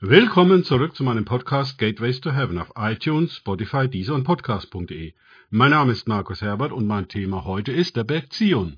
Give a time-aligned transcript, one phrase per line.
[0.00, 5.12] Willkommen zurück zu meinem Podcast Gateways to Heaven auf iTunes, Spotify, Deezer und Podcast.de.
[5.50, 8.76] Mein Name ist Markus Herbert und mein Thema heute ist der Berg Zion.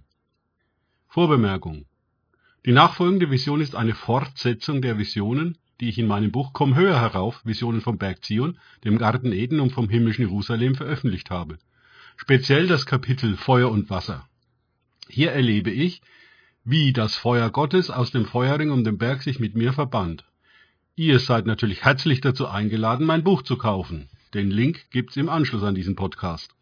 [1.09, 1.85] Vorbemerkung.
[2.65, 6.99] Die nachfolgende Vision ist eine Fortsetzung der Visionen, die ich in meinem Buch Komm höher
[6.99, 11.59] herauf, Visionen vom Berg Zion, dem Garten Eden und vom himmlischen Jerusalem veröffentlicht habe.
[12.17, 14.27] Speziell das Kapitel Feuer und Wasser.
[15.07, 16.01] Hier erlebe ich,
[16.65, 20.25] wie das Feuer Gottes aus dem Feuerring um den Berg sich mit mir verband.
[20.97, 24.09] Ihr seid natürlich herzlich dazu eingeladen, mein Buch zu kaufen.
[24.35, 26.55] Den Link gibt's im Anschluss an diesen Podcast.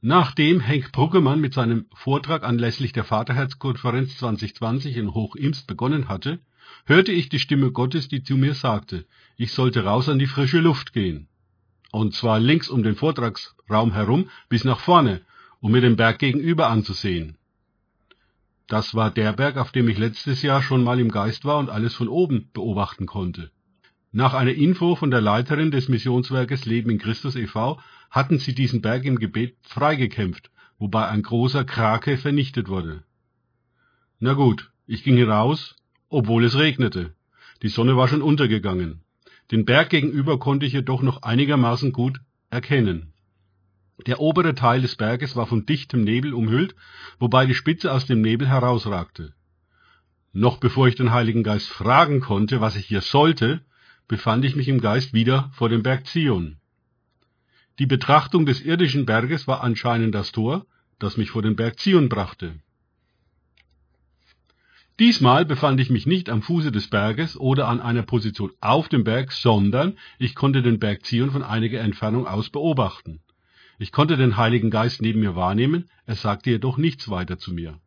[0.00, 6.38] Nachdem Henk Bruggemann mit seinem Vortrag anlässlich der Vaterherzkonferenz 2020 in Hochimst begonnen hatte,
[6.84, 10.60] hörte ich die Stimme Gottes, die zu mir sagte, ich sollte raus an die frische
[10.60, 11.28] Luft gehen.
[11.90, 15.22] Und zwar links um den Vortragsraum herum bis nach vorne,
[15.60, 17.36] um mir den Berg gegenüber anzusehen.
[18.68, 21.70] Das war der Berg, auf dem ich letztes Jahr schon mal im Geist war und
[21.70, 23.50] alles von oben beobachten konnte.
[24.12, 27.80] Nach einer Info von der Leiterin des Missionswerkes Leben in Christus e.V.
[28.10, 33.04] hatten sie diesen Berg im Gebet freigekämpft, wobei ein großer Krake vernichtet wurde.
[34.20, 35.74] Na gut, ich ging raus,
[36.10, 37.14] obwohl es regnete.
[37.62, 39.00] Die Sonne war schon untergegangen.
[39.50, 43.14] Den Berg gegenüber konnte ich jedoch noch einigermaßen gut erkennen.
[44.06, 46.74] Der obere Teil des Berges war von dichtem Nebel umhüllt,
[47.18, 49.34] wobei die Spitze aus dem Nebel herausragte.
[50.32, 53.60] Noch bevor ich den Heiligen Geist fragen konnte, was ich hier sollte,
[54.06, 56.58] befand ich mich im Geist wieder vor dem Berg Zion.
[57.78, 60.66] Die Betrachtung des irdischen Berges war anscheinend das Tor,
[60.98, 62.60] das mich vor den Berg Zion brachte.
[64.98, 69.04] Diesmal befand ich mich nicht am Fuße des Berges oder an einer Position auf dem
[69.04, 73.20] Berg, sondern ich konnte den Berg Zion von einiger Entfernung aus beobachten.
[73.78, 77.78] Ich konnte den Heiligen Geist neben mir wahrnehmen, er sagte jedoch nichts weiter zu mir.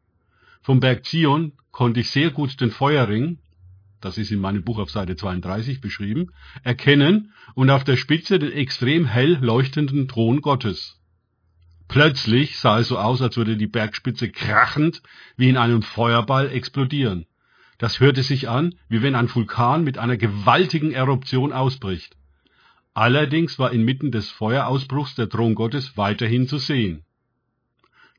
[0.62, 3.40] Vom Berg Zion konnte ich sehr gut den Feuerring,
[4.00, 6.32] das ist in meinem Buch auf Seite 32 beschrieben,
[6.64, 10.98] erkennen und auf der Spitze den extrem hell leuchtenden Thron Gottes.
[11.90, 15.04] Plötzlich sah es so aus, als würde die Bergspitze krachend
[15.36, 17.26] wie in einem Feuerball explodieren.
[17.80, 22.16] Das hörte sich an, wie wenn ein Vulkan mit einer gewaltigen Eruption ausbricht.
[22.94, 27.04] Allerdings war inmitten des Feuerausbruchs der Thron Gottes weiterhin zu sehen.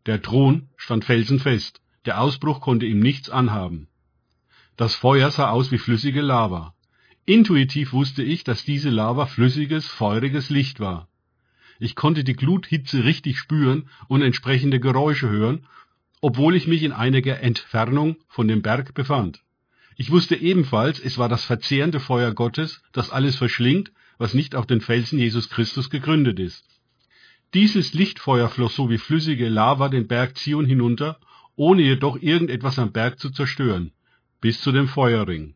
[0.06, 3.88] Der Thron stand felsenfest, der Ausbruch konnte ihm nichts anhaben.
[4.76, 6.74] Das Feuer sah aus wie flüssige Lava.
[7.26, 11.08] Intuitiv wusste ich, dass diese Lava flüssiges, feuriges Licht war.
[11.78, 15.66] Ich konnte die Gluthitze richtig spüren und entsprechende Geräusche hören,
[16.20, 19.42] obwohl ich mich in einiger Entfernung von dem Berg befand.
[19.96, 24.66] Ich wusste ebenfalls, es war das verzehrende Feuer Gottes, das alles verschlingt, was nicht auf
[24.66, 26.64] den Felsen Jesus Christus gegründet ist.
[27.54, 31.18] Dieses Lichtfeuer floss so wie flüssige Lava den Berg Zion hinunter,
[31.56, 33.90] ohne jedoch irgendetwas am Berg zu zerstören
[34.40, 35.54] bis zu dem Feuerring.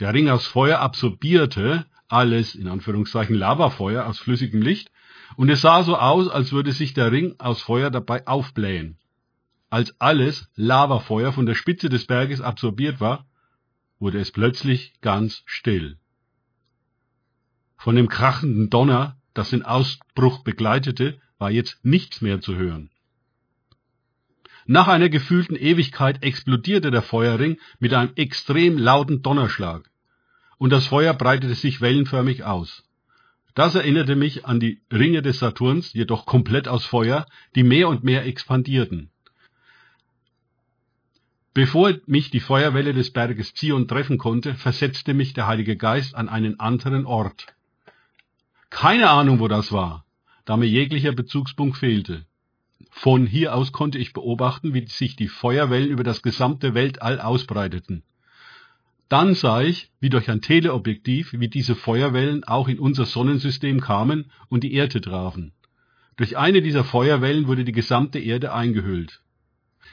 [0.00, 4.90] Der Ring aus Feuer absorbierte alles in Anführungszeichen Lavafeuer aus flüssigem Licht,
[5.36, 8.98] und es sah so aus, als würde sich der Ring aus Feuer dabei aufblähen.
[9.70, 13.26] Als alles Lavafeuer von der Spitze des Berges absorbiert war,
[13.98, 15.98] wurde es plötzlich ganz still.
[17.78, 22.90] Von dem krachenden Donner, das den Ausbruch begleitete, war jetzt nichts mehr zu hören.
[24.66, 29.88] Nach einer gefühlten Ewigkeit explodierte der Feuerring mit einem extrem lauten Donnerschlag,
[30.58, 32.84] und das Feuer breitete sich wellenförmig aus.
[33.54, 38.04] Das erinnerte mich an die Ringe des Saturns, jedoch komplett aus Feuer, die mehr und
[38.04, 39.10] mehr expandierten.
[41.54, 46.28] Bevor mich die Feuerwelle des Berges Zion treffen konnte, versetzte mich der Heilige Geist an
[46.28, 47.46] einen anderen Ort.
[48.70, 50.04] Keine Ahnung, wo das war,
[50.44, 52.26] da mir jeglicher Bezugspunkt fehlte.
[52.90, 58.02] Von hier aus konnte ich beobachten, wie sich die Feuerwellen über das gesamte Weltall ausbreiteten.
[59.08, 64.30] Dann sah ich, wie durch ein Teleobjektiv, wie diese Feuerwellen auch in unser Sonnensystem kamen
[64.48, 65.52] und die Erde trafen.
[66.16, 69.22] Durch eine dieser Feuerwellen wurde die gesamte Erde eingehüllt.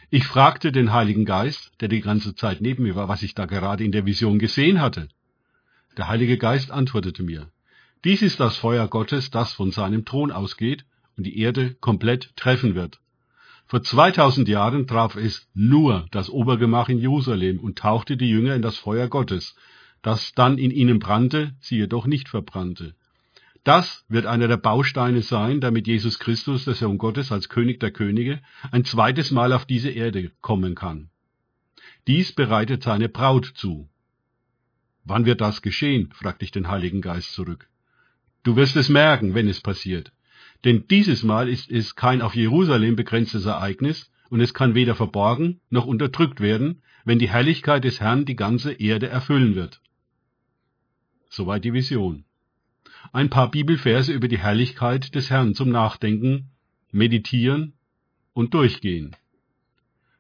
[0.09, 3.45] Ich fragte den Heiligen Geist, der die ganze Zeit neben mir war, was ich da
[3.45, 5.07] gerade in der Vision gesehen hatte.
[5.97, 7.49] Der Heilige Geist antwortete mir,
[8.05, 10.85] dies ist das Feuer Gottes, das von seinem Thron ausgeht
[11.17, 12.99] und die Erde komplett treffen wird.
[13.65, 18.61] Vor 2000 Jahren traf es nur das Obergemach in Jerusalem und tauchte die Jünger in
[18.61, 19.55] das Feuer Gottes,
[20.03, 22.93] das dann in ihnen brannte, sie jedoch nicht verbrannte.
[23.63, 27.89] Das wird einer der Bausteine sein, damit Jesus Christus, der Sohn Gottes, als König der
[27.89, 31.09] Könige, ein zweites Mal auf diese Erde kommen kann.
[32.05, 33.89] Dies bereitet seine Braut zu.
[35.03, 36.11] Wann wird das geschehen?
[36.13, 37.67] fragte ich den Heiligen Geist zurück.
[38.45, 40.13] Du wirst es merken, wenn es passiert.
[40.63, 45.61] Denn dieses Mal ist es kein auf Jerusalem begrenztes Ereignis, und es kann weder verborgen
[45.71, 49.81] noch unterdrückt werden, wenn die Herrlichkeit des Herrn die ganze Erde erfüllen wird.
[51.27, 52.25] Soweit die Vision.
[53.13, 56.51] Ein paar Bibelverse über die Herrlichkeit des Herrn zum Nachdenken,
[56.91, 57.73] Meditieren
[58.33, 59.15] und Durchgehen.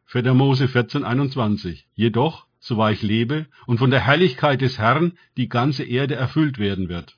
[0.05, 0.33] 4.
[0.33, 1.87] Mose 14, 21.
[1.93, 6.57] Jedoch, so wahr ich lebe und von der Herrlichkeit des Herrn die ganze Erde erfüllt
[6.57, 7.17] werden wird.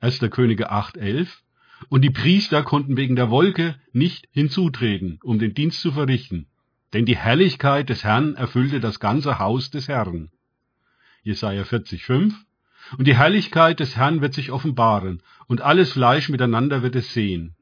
[0.00, 0.20] 1.
[0.30, 1.42] Könige 8, 11.
[1.88, 6.46] Und die Priester konnten wegen der Wolke nicht hinzutreten, um den Dienst zu verrichten,
[6.92, 10.30] denn die Herrlichkeit des Herrn erfüllte das ganze Haus des Herrn.
[11.22, 12.34] Jesaja 40, 5.
[12.96, 17.56] Und die Herrlichkeit des Herrn wird sich offenbaren, und alles Fleisch miteinander wird es sehen.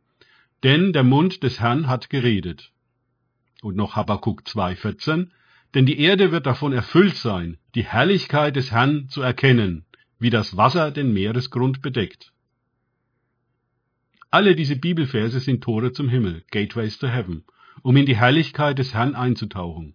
[0.63, 2.71] Denn der Mund des Herrn hat geredet.
[3.63, 5.31] Und noch Habakkuk 2,14.
[5.75, 9.86] Denn die Erde wird davon erfüllt sein, die Herrlichkeit des Herrn zu erkennen,
[10.19, 12.33] wie das Wasser den Meeresgrund bedeckt.
[14.31, 17.45] Alle diese Bibelverse sind Tore zum Himmel, Gateways to Heaven,
[17.83, 19.95] um in die Herrlichkeit des Herrn einzutauchen.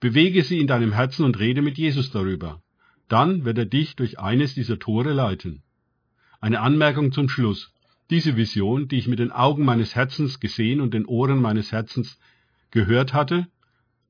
[0.00, 2.62] Bewege sie in deinem Herzen und rede mit Jesus darüber.
[3.08, 5.62] Dann wird er dich durch eines dieser Tore leiten.
[6.40, 7.72] Eine Anmerkung zum Schluss.
[8.10, 12.18] Diese Vision, die ich mit den Augen meines Herzens gesehen und den Ohren meines Herzens
[12.70, 13.46] gehört hatte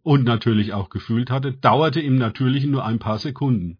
[0.02, 3.78] und natürlich auch gefühlt hatte, dauerte im Natürlichen nur ein paar Sekunden.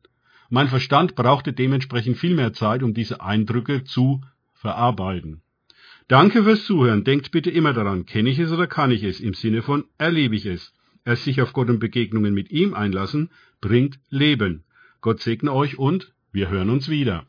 [0.54, 4.20] Mein Verstand brauchte dementsprechend viel mehr Zeit, um diese Eindrücke zu
[4.52, 5.40] verarbeiten.
[6.08, 7.04] Danke fürs Zuhören.
[7.04, 10.37] Denkt bitte immer daran, kenne ich es oder kann ich es, im Sinne von erlebe
[10.37, 10.75] ich es.
[11.06, 13.31] Erst sich auf Gott und Begegnungen mit ihm einlassen,
[13.62, 14.64] bringt Leben.
[15.00, 17.25] Gott segne euch und wir hören uns wieder.